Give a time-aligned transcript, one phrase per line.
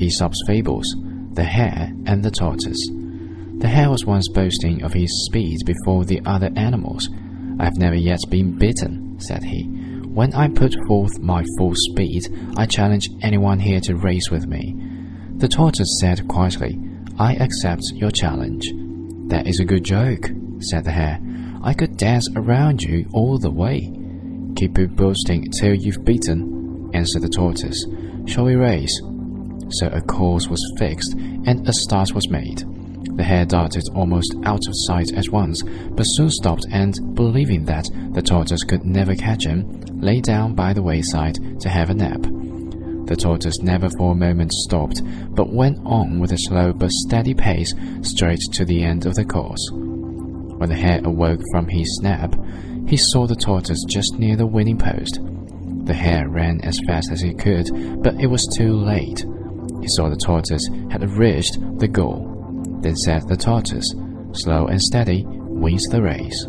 [0.00, 0.96] Aesop's Fables
[1.32, 2.88] The Hare and the Tortoise.
[3.58, 7.08] The hare was once boasting of his speed before the other animals.
[7.58, 9.64] I have never yet been bitten, said he.
[9.64, 12.22] When I put forth my full speed,
[12.56, 14.74] I challenge anyone here to race with me.
[15.36, 16.80] The tortoise said quietly,
[17.18, 18.66] I accept your challenge.
[19.28, 20.30] That is a good joke,
[20.60, 21.20] said the hare.
[21.62, 23.92] I could dance around you all the way.
[24.56, 27.84] Keep boasting till you've beaten, answered the tortoise.
[28.26, 28.98] Shall we race?
[29.70, 32.64] So a course was fixed and a start was made.
[33.16, 37.88] The hare darted almost out of sight at once, but soon stopped and, believing that
[38.12, 42.22] the tortoise could never catch him, lay down by the wayside to have a nap.
[43.06, 45.02] The tortoise never for a moment stopped,
[45.34, 49.24] but went on with a slow but steady pace straight to the end of the
[49.24, 49.68] course.
[49.72, 52.34] When the hare awoke from his nap,
[52.86, 55.18] he saw the tortoise just near the winning post.
[55.84, 57.68] The hare ran as fast as he could,
[58.02, 59.24] but it was too late.
[59.80, 62.26] He saw the tortoise had reached the goal.
[62.80, 63.94] Then said the tortoise,
[64.32, 66.46] Slow and steady wins the race.